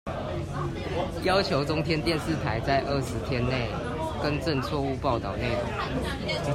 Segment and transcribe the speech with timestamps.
[1.23, 3.69] 要求中天電視台在二十天內
[4.19, 6.43] 更正錯誤報導內容